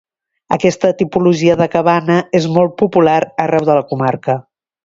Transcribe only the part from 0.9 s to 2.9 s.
tipologia de cabana és molt